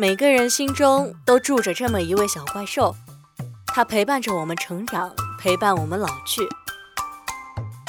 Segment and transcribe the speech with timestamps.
[0.00, 2.96] 每个人心中都住着这么一位小怪兽，
[3.66, 6.40] 它陪伴着我们成长，陪伴我们老去。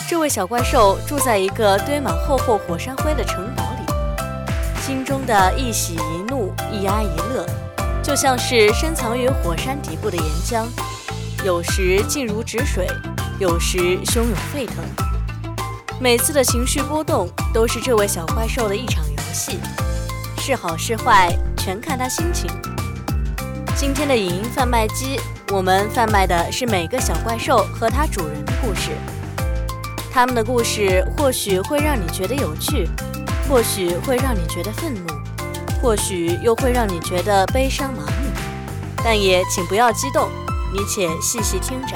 [0.09, 7.45] 这位小怪兽住在一个堆满厚厚火山灰的城堡里，心中的一喜一怒，一哀一乐，
[8.03, 10.65] 就像是深藏于火山底部的岩浆，
[11.45, 12.89] 有时静如止水，
[13.39, 14.83] 有时汹涌沸腾。
[15.97, 19.61] 每次的情绪波动，都是这位小怪兽的一场游戏，
[20.39, 21.33] 是好是坏。
[21.63, 22.49] 全看他心情。
[23.75, 25.19] 今天的影音贩卖机，
[25.51, 28.89] 我们贩卖的是每个小怪兽和它主人的故事。
[30.11, 32.89] 他们的故事或许会让你觉得有趣，
[33.47, 35.13] 或许会让你觉得愤怒，
[35.79, 38.31] 或许又会让你觉得悲伤麻木。
[39.03, 40.29] 但也请不要激动，
[40.73, 41.95] 你且细细听着。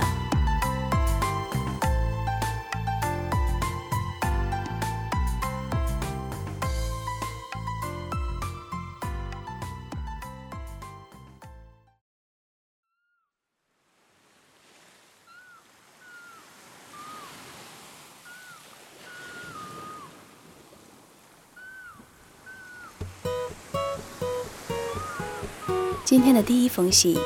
[26.06, 27.18] 今天的第一封信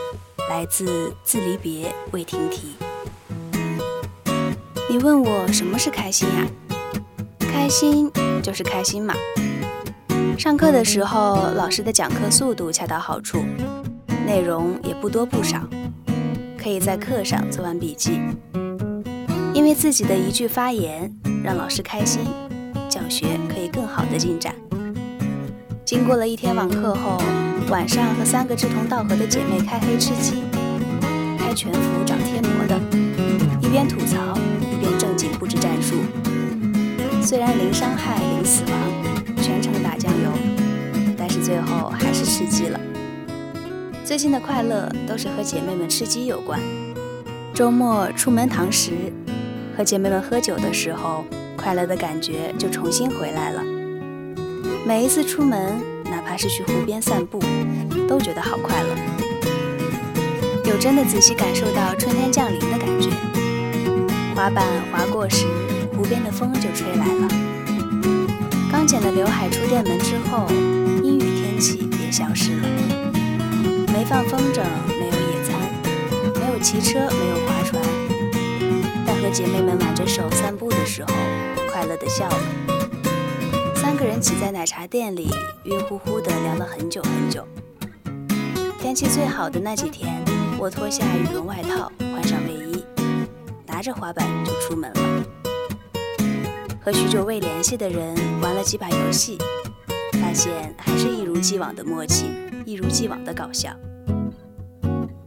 [0.49, 2.77] 来自自离别未停题。
[4.89, 6.47] 你问我什么是开心呀？
[7.39, 8.09] 开心
[8.41, 9.13] 就是开心嘛。
[10.38, 13.44] 上课的时候，老师的讲课速度恰到好处，
[14.25, 15.59] 内容也不多不少，
[16.58, 18.21] 可以在课上做完笔记。
[19.53, 22.21] 因为自己的一句发言让老师开心，
[22.88, 24.55] 教学可以更好的进展。
[25.89, 27.19] 经过了一天网课后。
[27.71, 30.43] 晚上和三个志同道合的姐妹开黑吃鸡，
[31.35, 32.79] 开全服找贴膜的，
[33.59, 34.37] 一边吐槽
[34.71, 35.95] 一边正经布置战术。
[37.23, 40.30] 虽然零伤害零死亡，全程打酱油，
[41.17, 42.80] 但是最后还是吃鸡了。
[44.05, 46.59] 最近的快乐都是和姐妹们吃鸡有关。
[47.52, 48.91] 周末出门堂食，
[49.75, 51.25] 和姐妹们喝酒的时候，
[51.58, 53.78] 快乐的感觉就重新回来了。
[54.89, 55.80] 每一次出门。
[56.05, 57.39] 哪怕是去湖边散步，
[58.08, 58.89] 都觉得好快乐。
[60.66, 63.11] 有真的仔细感受到春天降临的感觉。
[64.33, 65.45] 滑板滑过时，
[65.95, 67.27] 湖边的风就吹来了。
[68.72, 70.48] 刚剪的刘海出店门之后，
[71.04, 72.67] 阴雨天气也消失了。
[73.94, 75.54] 没放风筝，没有野餐，
[76.39, 77.80] 没有骑车，没有划船，
[79.06, 81.14] 但和姐妹们挽着手散步的时候，
[81.71, 82.78] 快乐的笑了。
[83.99, 85.27] 三个人挤在奶茶店里，
[85.65, 87.45] 晕乎乎的聊了很久很久。
[88.80, 90.23] 天气最好的那几天，
[90.58, 92.82] 我脱下羽绒外套，换上卫衣，
[93.67, 95.26] 拿着滑板就出门了。
[96.80, 99.38] 和许久未联系的人玩了几把游戏，
[100.14, 102.27] 发现还是一如既往的默契，
[102.65, 103.70] 一如既往的搞笑。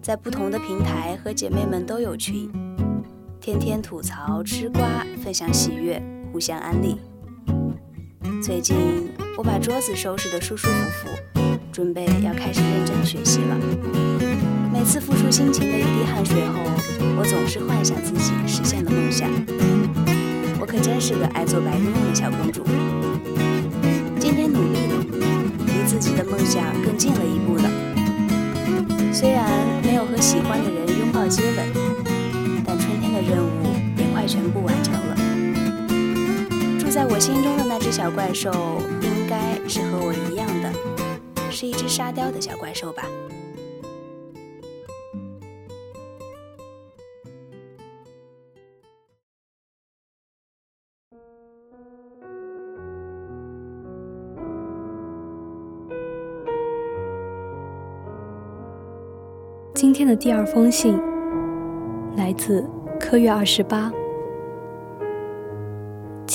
[0.00, 2.50] 在不同的平台和姐妹们都有群，
[3.38, 6.98] 天天吐槽吃瓜，分享喜悦，互相安利。
[8.42, 9.08] 最近
[9.38, 13.56] 我把桌子收拾得舒舒服服，准备要开始认真学习了。
[14.72, 16.58] 每次付出辛勤的一滴汗水后，
[17.16, 19.30] 我总是幻想自己实现了梦想。
[20.58, 22.64] 我可真是个爱做白日梦的小公主。
[24.18, 25.04] 今天努力了，
[25.64, 27.70] 离自己的梦想更近了一步了。
[29.12, 29.46] 虽然
[29.84, 31.72] 没有和喜欢的人拥抱接吻，
[32.66, 35.21] 但春天的任务也快全部完成了。
[36.92, 38.50] 在我心中的那只小怪兽，
[39.00, 40.70] 应该是和我一样的，
[41.50, 43.04] 是一只沙雕的小怪兽吧。
[59.74, 61.00] 今天的第二封信
[62.18, 62.62] 来自
[63.00, 63.90] 科月二十八。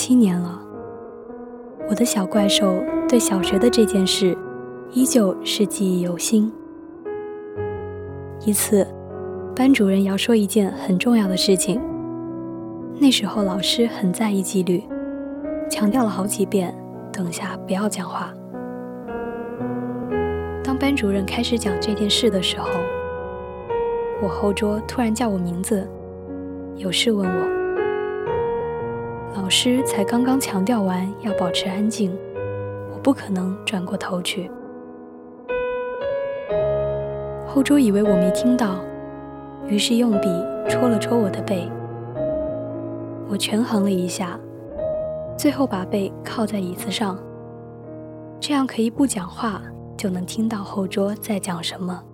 [0.08, 0.58] 七年了，
[1.86, 4.34] 我的小怪兽对小学的这件事
[4.90, 6.50] 依旧是记忆犹新。
[8.40, 8.86] 一次，
[9.54, 11.78] 班主任要说一件很重要的事情，
[12.98, 14.82] 那时候老师很在意纪律，
[15.70, 16.74] 强调了好几遍，
[17.12, 18.32] 等下不要讲话。
[20.64, 22.70] 当班主任开始讲这件事的时候，
[24.22, 25.86] 我后桌突然叫我名字，
[26.76, 27.57] 有事问我。
[29.48, 32.14] 老师才刚刚强调完要保持安静，
[32.92, 34.50] 我不可能转过头去。
[37.46, 38.74] 后桌以为我没听到，
[39.66, 40.28] 于是用笔
[40.68, 41.66] 戳了戳我的背。
[43.26, 44.38] 我权衡了一下，
[45.34, 47.18] 最后把背靠在椅子上，
[48.38, 49.62] 这样可以不讲话，
[49.96, 52.04] 就能听到后桌在讲什么，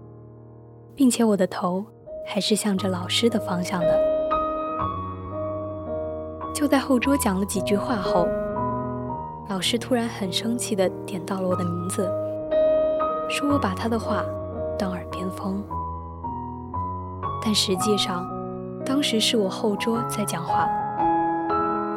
[0.95, 1.85] 并且我的头
[2.25, 4.14] 还是向着老师的方向的。
[6.55, 8.29] 就在后桌讲了几句话后，
[9.49, 12.09] 老师突然很生气地点到了我的名字，
[13.29, 14.23] 说我把他的话
[14.79, 15.61] 当耳边风。
[17.45, 18.25] 但实际上，
[18.87, 20.69] 当时是我后桌在讲话，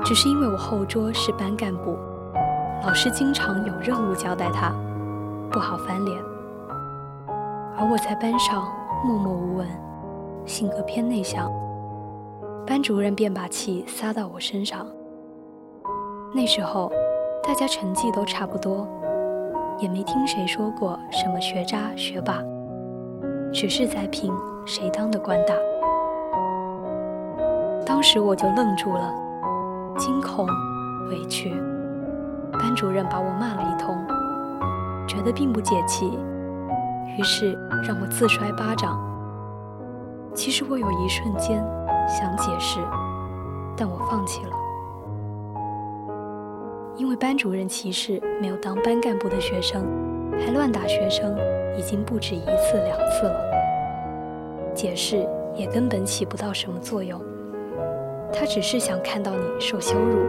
[0.03, 1.95] 只是因为我后桌是班干部，
[2.83, 4.73] 老师经常有任务交代他，
[5.51, 6.17] 不好翻脸。
[7.77, 8.67] 而我在班上
[9.05, 9.67] 默默无闻，
[10.47, 11.47] 性格偏内向。
[12.67, 14.85] 班主任便把气撒到我身上。
[16.35, 16.91] 那时候，
[17.41, 18.85] 大家成绩都差不多，
[19.79, 22.43] 也没听谁说过什么学渣学霸，
[23.53, 24.33] 只是在拼
[24.65, 25.53] 谁当的官大。
[27.85, 29.13] 当时我就愣住了，
[29.97, 30.45] 惊恐、
[31.09, 31.49] 委屈。
[32.51, 33.95] 班主任把我骂了一通，
[35.07, 36.19] 觉得并不解气，
[37.17, 37.53] 于是
[37.87, 38.99] 让我自摔巴掌。
[40.35, 41.65] 其实我有一瞬间。
[42.07, 42.79] 想解释，
[43.75, 44.51] 但我放弃了，
[46.95, 49.85] 因为班主任歧视没有当班干部的学生，
[50.39, 51.37] 还乱打学生，
[51.77, 53.35] 已经不止一次两次了。
[54.73, 57.21] 解释也根本起不到什么作用，
[58.31, 60.23] 他只是想看到你受羞辱，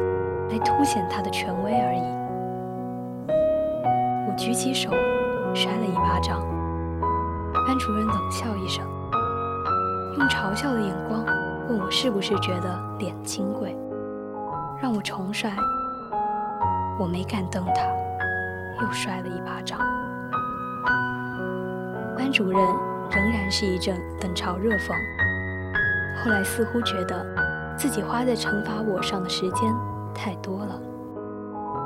[0.51, 2.03] 来凸显他的权威而已。
[4.29, 4.91] 我举起手，
[5.55, 6.41] 扇了一巴掌，
[7.67, 8.85] 班主任冷笑一声，
[10.19, 11.25] 用嘲笑的眼光。
[11.69, 13.77] 问我是不是觉得脸金贵，
[14.81, 15.55] 让我重摔。
[16.99, 19.79] 我没敢瞪他，又摔了一巴掌。
[22.17, 22.59] 班主任
[23.11, 24.95] 仍然是一阵冷嘲热讽。
[26.25, 27.25] 后来似乎觉得
[27.77, 29.73] 自己花在惩罚我上的时间
[30.15, 30.81] 太多了，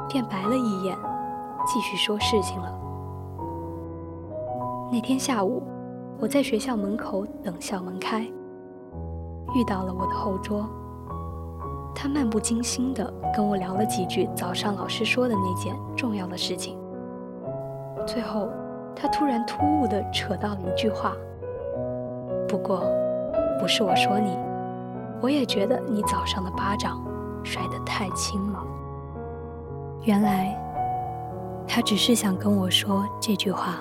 [0.08, 0.96] 便白了一眼，
[1.67, 2.73] 继续说事情了。
[4.93, 5.62] 那天下午，
[6.20, 8.26] 我在学校门口等校门开。
[9.54, 10.66] 遇到了我的后桌，
[11.94, 16.78] 他漫不经心地跟我聊了几句早上老师说的那件重要的事情。
[18.06, 18.49] 最后，
[18.96, 21.12] 他突然突兀地扯到了一句话
[22.49, 22.82] ：“不过，
[23.60, 24.37] 不是我说你，
[25.20, 27.00] 我也觉得你早上的巴掌
[27.44, 28.62] 摔得太轻了。”
[30.02, 30.58] 原来，
[31.69, 33.76] 他只是想跟我说这句话。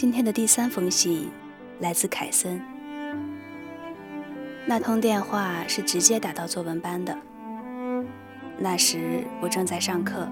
[0.00, 1.28] 今天的第三封信
[1.80, 2.62] 来自凯森。
[4.64, 7.18] 那通电话是直接打到作文班的。
[8.56, 10.28] 那时我正在上课，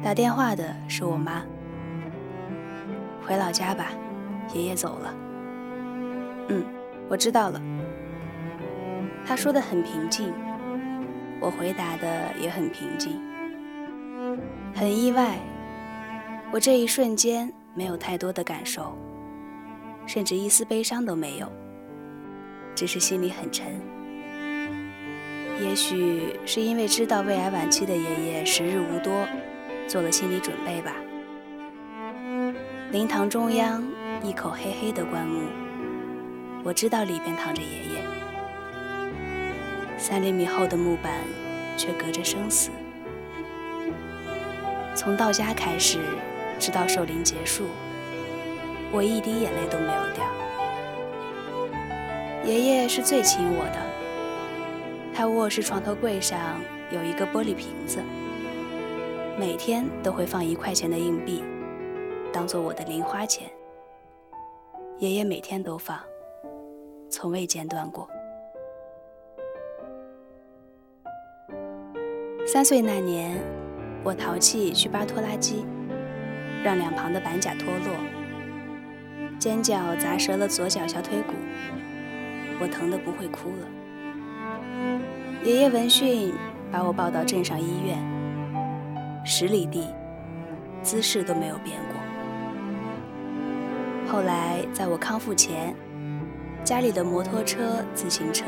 [0.00, 1.42] 打电话的是我妈。
[3.26, 3.86] 回老家吧，
[4.54, 5.14] 爷爷走了。
[6.50, 6.64] 嗯，
[7.08, 7.60] 我知道了。
[9.26, 10.32] 他说的很平静，
[11.40, 13.20] 我回答的也很平静。
[14.72, 15.36] 很意外，
[16.52, 17.52] 我这一瞬间。
[17.74, 18.96] 没有太多的感受，
[20.06, 21.50] 甚至一丝悲伤都没有，
[22.74, 23.80] 只是心里很沉。
[25.60, 29.26] 也许是因为知道胃癌晚期的爷爷时日无多，
[29.86, 30.94] 做了心理准备吧。
[32.90, 33.86] 灵堂中央
[34.22, 35.42] 一口黑黑的棺木，
[36.64, 38.02] 我知道里边躺着爷爷。
[39.96, 41.12] 三厘米厚的木板，
[41.76, 42.70] 却隔着生死。
[44.94, 45.98] 从到家开始。
[46.60, 47.64] 直到守灵结束，
[48.92, 50.26] 我一滴眼泪都没有掉。
[52.44, 53.80] 爷爷是最亲我的，
[55.14, 56.60] 他卧室床头柜上
[56.92, 58.02] 有一个玻璃瓶子，
[59.38, 61.42] 每天都会放一块钱的硬币，
[62.30, 63.50] 当做我的零花钱。
[64.98, 65.98] 爷爷每天都放，
[67.08, 68.06] 从未间断过。
[72.46, 73.38] 三岁那年，
[74.04, 75.64] 我淘气去扒拖拉机。
[76.62, 77.96] 让两旁的板甲脱落，
[79.38, 81.32] 尖角砸折了左脚小腿骨，
[82.60, 83.66] 我疼得不会哭了。
[85.42, 86.34] 爷爷闻讯
[86.70, 87.98] 把我抱到镇上医院，
[89.24, 89.88] 十里地，
[90.82, 91.94] 姿势都没有变过。
[94.12, 95.74] 后来在我康复前，
[96.62, 98.44] 家里的摩托车、自行车，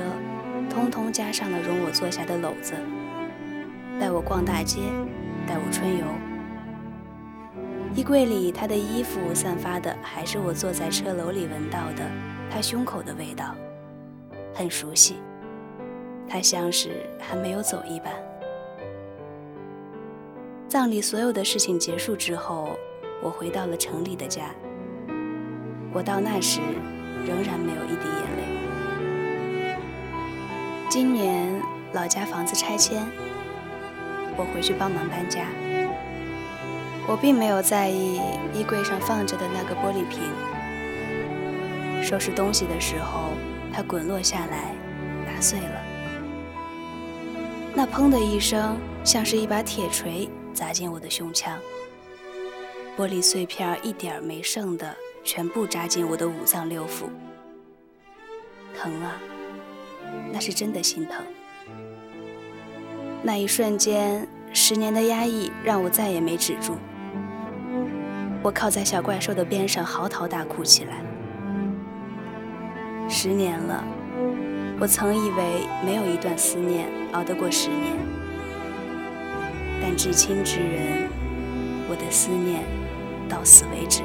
[0.68, 2.74] 通通加上了容我坐下的篓子，
[3.98, 4.80] 带我逛大街，
[5.46, 6.04] 带我春游。
[7.94, 12.10] 衣柜里，他的衣服散发的还是我坐在车楼里闻到的
[12.50, 13.54] 他胸口的味道，
[14.54, 15.16] 很熟悉，
[16.26, 18.10] 他像是还没有走一般。
[20.68, 22.78] 葬礼所有的事情结束之后，
[23.22, 24.46] 我回到了城里的家。
[25.92, 26.60] 我到那时，
[27.26, 29.76] 仍然没有一滴眼泪。
[30.88, 31.60] 今年
[31.92, 33.06] 老家房子拆迁，
[34.34, 35.44] 我回去帮忙搬家。
[37.08, 38.20] 我并没有在意
[38.54, 40.20] 衣柜上放着的那个玻璃瓶。
[42.02, 43.30] 收拾东西的时候，
[43.72, 44.74] 它滚落下来，
[45.26, 45.82] 打碎了。
[47.74, 51.58] 那砰的一声，像是一把铁锤砸进我的胸腔。
[52.96, 54.94] 玻璃碎片一点没剩的，
[55.24, 57.08] 全部扎进我的五脏六腑。
[58.78, 59.18] 疼啊，
[60.32, 61.24] 那是真的心疼。
[63.22, 66.76] 那一瞬间，十年的压抑让我再也没止住。
[68.42, 70.96] 我靠在小怪兽的边上，嚎啕大哭起来。
[73.08, 73.84] 十年了，
[74.80, 77.96] 我曾以为没有一段思念熬得过十年，
[79.80, 81.08] 但至亲之人，
[81.88, 82.64] 我的思念
[83.28, 84.02] 到此为止。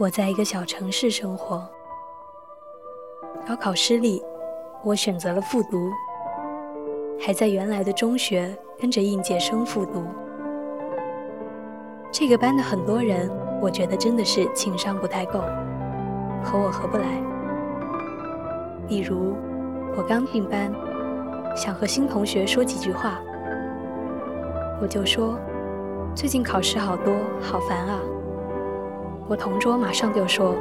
[0.00, 1.68] 我在一个小城市生活，
[3.44, 4.22] 高考失利，
[4.84, 5.90] 我选择了复读，
[7.20, 10.04] 还在原来的中学跟着应届生复读。
[12.12, 13.28] 这个班的很多人，
[13.60, 15.40] 我觉得真的是情商不太够，
[16.44, 17.20] 和我合不来。
[18.86, 19.34] 比如，
[19.96, 20.72] 我刚进班，
[21.56, 23.18] 想和新同学说几句话，
[24.80, 25.36] 我就说
[26.14, 27.98] ：“最近考试好多，好烦啊。”
[29.28, 30.54] 我同桌马上就说：“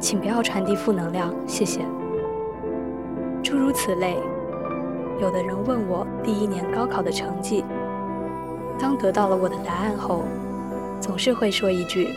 [0.00, 1.80] 请不要传递负能量，谢谢。”
[3.44, 4.16] 诸如此类。
[5.20, 7.62] 有的人问我第一年高考的成绩，
[8.78, 10.24] 当得到了我的答案后，
[11.00, 12.08] 总是会说一句：“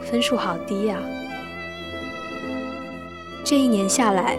[0.00, 0.96] 分数好低呀。”
[3.44, 4.38] 这一年下来，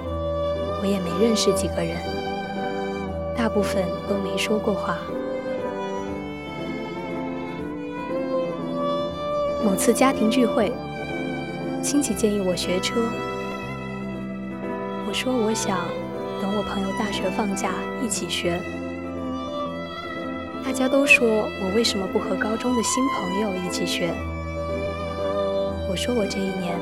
[0.82, 1.96] 我也没认识几个人，
[3.38, 4.98] 大部分都没说过话。
[9.64, 10.74] 某次家庭聚会，
[11.82, 12.96] 亲戚建议我学车，
[15.08, 15.88] 我说我想
[16.42, 17.70] 等我朋友大学放假
[18.04, 18.60] 一起学。
[20.66, 24.14] 大家都说我为什么不和高中的新朋友一起学？
[25.90, 26.78] 我说我这一年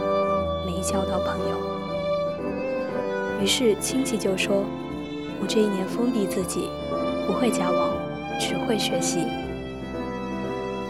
[0.65, 1.61] 没交到朋友。
[3.43, 4.63] 于是亲戚就说
[5.39, 6.67] 我这一年封闭自己，
[7.27, 7.91] 不会交往，
[8.39, 9.19] 只会学习。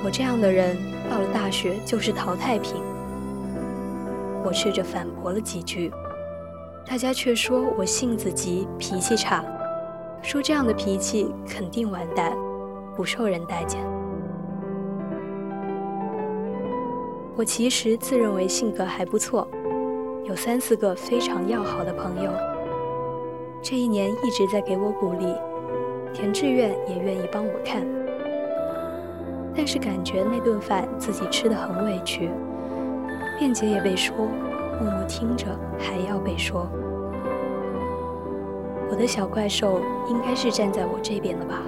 [0.05, 0.90] 我这样的人。
[1.12, 2.82] 到了大学就是淘汰品。
[4.46, 5.91] 我试着反驳了几句，
[6.88, 9.44] 大家却说我性子急、脾气差，
[10.22, 12.32] 说这样的脾气肯定完蛋，
[12.96, 13.82] 不受人待见。
[17.36, 19.46] 我其实自认为性格还不错，
[20.24, 22.32] 有三四个非常要好的朋友，
[23.62, 25.36] 这一年一直在给我鼓励，
[26.13, 27.86] 填志愿也愿意帮我看。
[29.55, 32.29] 但是感觉那顿饭自己吃的很委屈，
[33.38, 34.15] 辩解也被说，
[34.79, 36.70] 默默听着还要被说。
[38.89, 39.79] 我的小怪兽
[40.10, 41.62] 应该是站在我这边的吧。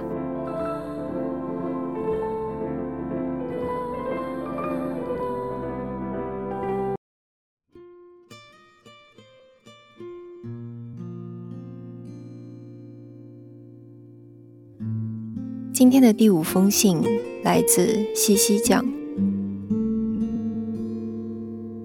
[15.84, 17.02] 今天的第五封信
[17.42, 18.82] 来自西西酱。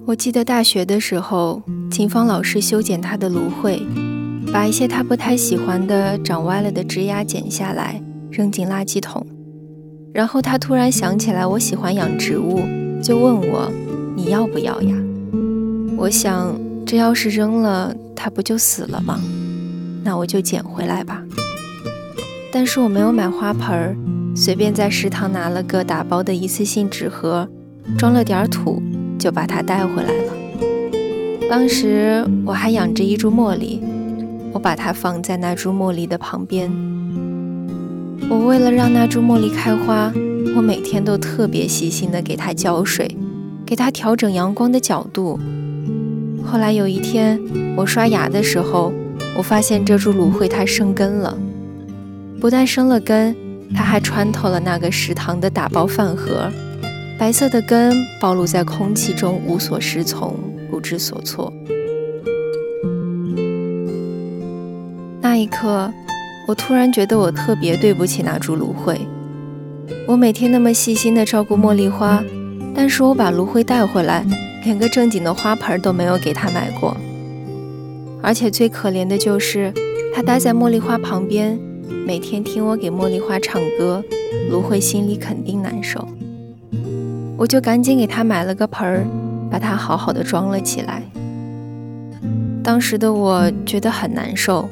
[0.06, 3.86] 我记得大学的时候，秦芳老师修剪她的芦荟，
[4.54, 8.02] 把一些她不太喜欢的长歪了的枝丫剪下来，
[8.32, 9.28] 扔进垃圾桶。
[10.14, 12.62] 然后他突然想起来我喜欢养植物，
[13.04, 13.70] 就问我
[14.16, 14.96] ：“你要不要呀？”
[16.00, 19.20] 我想，这要是扔了，它不就死了吗？
[20.06, 21.22] 那我就捡回来吧。
[22.52, 23.96] 但是我没有买花盆儿，
[24.36, 27.48] 随便在食堂拿了个打包的一次性纸盒，
[27.98, 28.82] 装了点土，
[29.20, 30.34] 就把它带回来了。
[31.50, 33.82] 当时我还养着一株茉莉，
[34.52, 36.72] 我把它放在那株茉莉的旁边。
[38.30, 40.12] 我为了让那株茉莉开花，
[40.56, 43.16] 我每天都特别细心的给它浇水，
[43.66, 45.40] 给它调整阳光的角度。
[46.44, 47.40] 后来有一天，
[47.76, 48.92] 我刷牙的时候，
[49.38, 51.38] 我发现这株芦荟它生根了。
[52.40, 53.36] 不但生了根，
[53.76, 56.50] 它还穿透了那个食堂的打包饭盒，
[57.18, 60.36] 白色的根暴露在空气中，无所适从，
[60.72, 61.52] 不知所措。
[65.22, 65.92] 那一刻，
[66.48, 69.06] 我突然觉得我特别对不起那株芦荟。
[70.08, 72.24] 我每天那么细心地照顾茉莉花，
[72.74, 74.26] 但是我把芦荟带回来，
[74.64, 76.96] 连个正经的花盆都没有给它买过。
[78.22, 79.74] 而且最可怜的就是，
[80.16, 81.60] 它待在茉莉花旁边，
[82.06, 84.04] 每天听我给茉莉花唱歌，
[84.50, 86.08] 芦荟心里肯定难受。
[87.38, 89.06] 我就赶紧给它买了个盆儿，
[89.50, 91.04] 把它好好的装了起来。
[92.64, 94.70] 当时的我觉得很难受，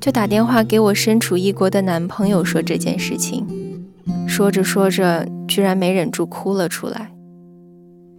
[0.00, 3.46] 就打电话给我身处异国的男朋友说这件事情。
[4.26, 7.10] 说着说着，居然没忍住哭了出来。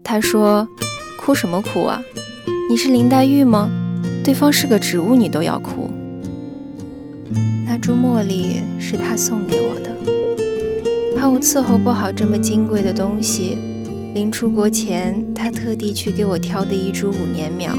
[0.03, 0.67] 他说
[1.17, 2.01] ：“哭什么哭啊？
[2.69, 3.69] 你是林黛玉吗？
[4.23, 5.89] 对方是个植物，你都要哭。”
[7.67, 13.57] 那株茉莉是他送给我的，怕我伺候不好这么金贵的东西。
[14.13, 17.75] 临出国前，他特地去给我挑的一株五年苗。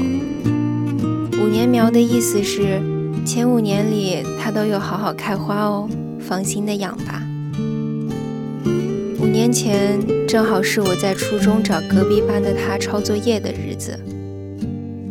[1.41, 2.81] 五年苗的意思是，
[3.25, 5.89] 前五年里它都有好好开花哦，
[6.19, 7.23] 放心的养吧。
[9.19, 13.97] 五年前正好是我在初中找隔壁班的他抄作业的日子，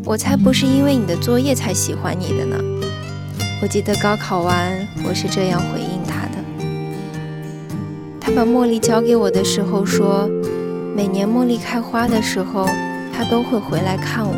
[0.04, 2.75] 我才不是因为你的作业才喜欢你的呢。
[3.66, 6.38] 我记得高考完，我是这样回应他的。
[8.20, 10.30] 他把茉莉交给我的时候说，
[10.94, 12.64] 每年茉莉开花的时候，
[13.12, 14.37] 他都会回来看我。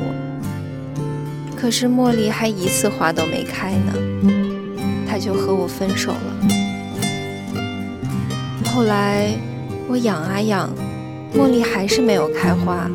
[1.54, 3.92] 可是茉莉还一次花都没开呢，
[5.06, 6.48] 他就和我分手了。
[8.72, 9.34] 后来。
[9.90, 10.70] 我养啊养，
[11.34, 12.90] 茉莉还是没有开花。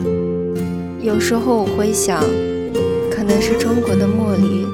[0.99, 2.23] 有时候我会想，
[3.11, 4.65] 可能是中国的茉莉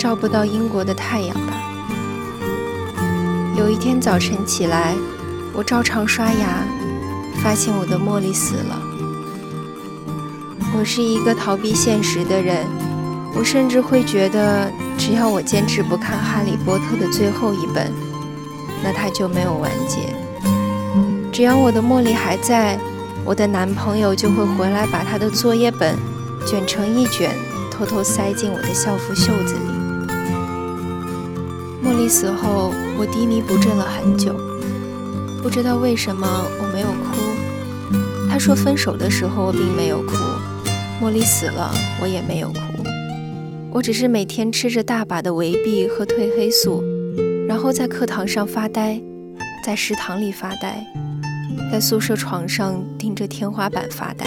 [0.00, 1.52] 照不到英国的太阳吧。
[3.54, 4.94] 有一天早晨起来，
[5.52, 6.64] 我照常刷牙，
[7.42, 8.80] 发现我的茉莉死了。
[10.74, 12.64] 我是一个逃避现实的人，
[13.36, 17.92] 我甚至会觉得，只要我坚持不看《哈利波特》的最后一本，
[18.82, 20.16] 那它就没有完结。
[21.30, 22.80] 只要我的茉莉还在，
[23.22, 25.94] 我的男朋友就会回来把他的作业本
[26.46, 27.30] 卷成一卷，
[27.70, 29.69] 偷偷塞进我的校服袖子里。
[31.82, 34.34] 茉莉死后，我低迷不振了很久，
[35.42, 36.26] 不知道为什么
[36.60, 38.28] 我没有哭。
[38.28, 40.14] 他说分手的时候我并没有哭，
[41.00, 42.60] 茉莉死了我也没有哭，
[43.72, 46.84] 我只是每天吃着大把的维 B 和褪黑素，
[47.48, 49.00] 然后在课堂上发呆，
[49.64, 50.84] 在食堂里发呆。
[51.72, 54.26] 在宿舍床上盯着天花板发呆。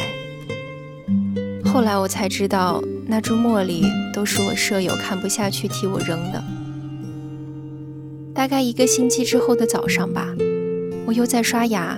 [1.66, 6.44] 后来我才知道，那株茉莉都是我舍友看不下去替我扔的。
[8.44, 10.28] 大概一个星期之后的早上吧，
[11.06, 11.98] 我又在刷牙，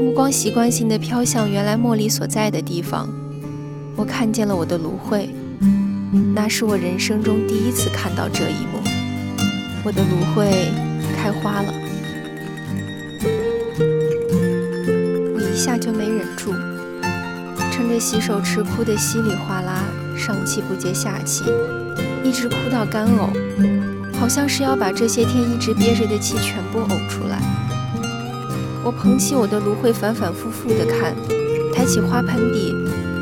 [0.00, 3.08] 目光习惯性的飘向原来茉莉所在的地方。
[3.96, 5.28] 我看见了我的芦荟，
[6.36, 8.78] 那是我人生中第一次看到这一幕。
[9.84, 10.70] 我的芦荟
[11.16, 11.74] 开花了。
[15.34, 16.52] 我一下就没忍住，
[17.72, 19.82] 趁着洗手池哭得稀里哗啦，
[20.16, 21.42] 上气不接下气，
[22.22, 23.32] 一直哭到干呕，
[24.20, 27.40] 好像是要把这些天一直憋着的气全部呕出来。
[28.84, 31.16] 我捧起我的芦荟，反反复复地看，
[31.72, 32.74] 抬起花盆底，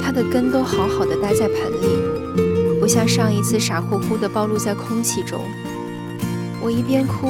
[0.03, 5.41] 它的根都好好的待在盆里，不像上一次傻乎乎地暴露在空气中。
[6.61, 7.29] 我一边哭，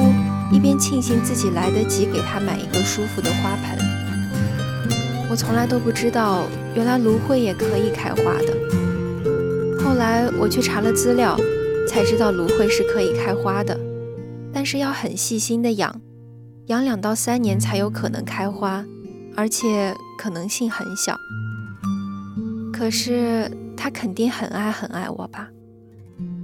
[0.51, 3.77] 一边庆幸自己来得及给它买一个舒服的花盆。
[5.29, 9.83] 我从来都不知道，原来芦荟也可以开花的。
[9.83, 11.39] 后来我去查了资料，
[11.89, 13.75] 才知道芦荟是可以开花的，
[14.53, 15.99] 但是要很细心的养，
[16.67, 18.85] 养两到三年才有可能开花，
[19.35, 21.17] 而且可能性很小。
[22.71, 25.49] 可是它肯定很爱很爱我吧？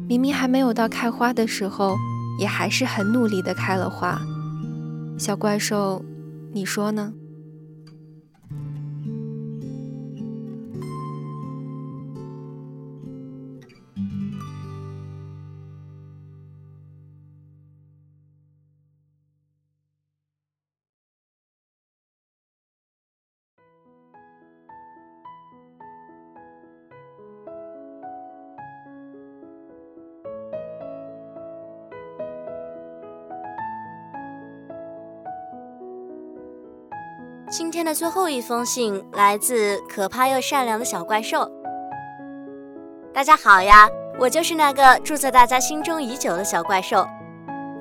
[0.10, 1.96] 明明还没有到开花的时候，
[2.40, 4.20] 也还是很努力的开了花。
[5.20, 6.04] 小怪兽，
[6.54, 7.14] 你说呢？
[37.58, 41.50] 今天的最后一封信来自可怕又善良的小怪兽。
[43.14, 43.88] 大家好呀，
[44.20, 47.08] 我就是那个住在大家心中已久的小怪兽。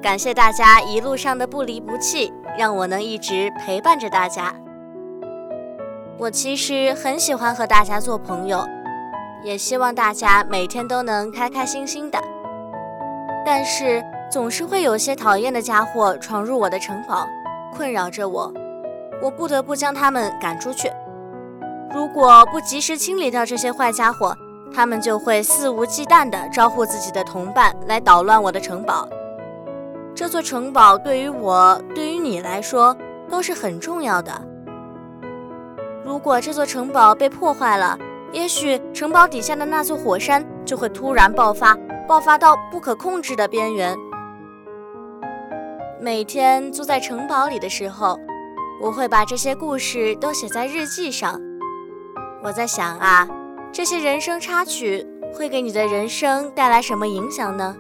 [0.00, 4.54] 感谢大家一路上的不离不弃，让我能一直陪伴着大家。
[6.18, 8.64] 我其实很喜欢和大家做朋友，
[9.42, 12.18] 也希望大家每天都能开开心心的。
[13.44, 17.26] 但是总是会有些讨厌的家伙闯入我的城堡，
[17.74, 18.54] 困扰着我，
[19.24, 20.92] 我不得不将他们赶出去。
[21.94, 24.36] 如果不及时清理掉这些坏家伙，
[24.70, 29.08] 他们就会肆无忌惮地招呼自己的同伴来捣乱我的城堡。
[30.14, 32.94] 这座城堡对于我，对于你来说
[33.30, 34.30] 都是很重要的。
[36.04, 37.98] 如果这座城堡被破坏了，
[38.30, 41.74] 也许城堡底下的那座火山就会突然爆发，
[42.06, 43.96] 爆发到不可控制的边缘。
[45.98, 48.18] 每天坐在城堡里的时候，
[48.84, 51.40] 我会把这些故事都写在日记上。
[52.42, 53.26] 我在想啊，
[53.72, 57.74] 这些人生插曲会给你的人生带来什么影响呢？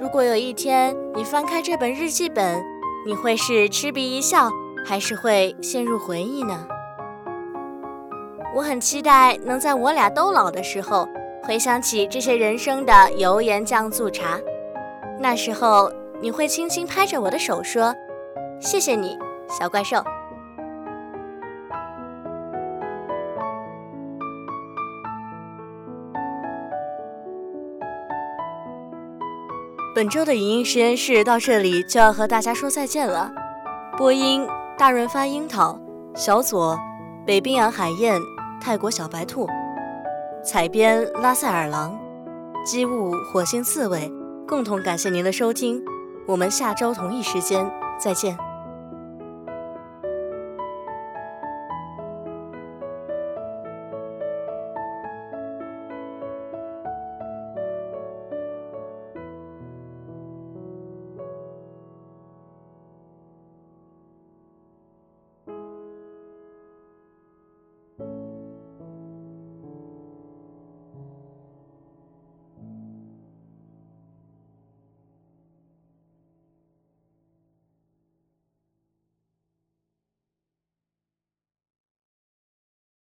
[0.00, 2.64] 如果有一天你翻开这本日记本，
[3.06, 4.48] 你会是嗤鼻一笑，
[4.82, 6.66] 还是会陷入回忆呢？
[8.54, 11.06] 我很期待能在我俩都老的时候，
[11.42, 14.40] 回想起这些人生的油盐酱醋茶。
[15.20, 17.94] 那时候，你会轻轻拍着我的手说
[18.58, 20.02] ：“谢谢你，小怪兽。”
[29.94, 33.32] 本周的影音实验室到这里就要和大家说再见了。
[33.96, 35.78] 播音：大润发樱桃，
[36.14, 36.78] 小左，
[37.26, 38.20] 北冰洋海燕。
[38.58, 39.48] 泰国小白兔，
[40.42, 41.96] 采编拉塞尔狼，
[42.64, 44.10] 机务火星刺猬，
[44.48, 45.80] 共同感谢您的收听，
[46.26, 48.36] 我们下周同一时间再见。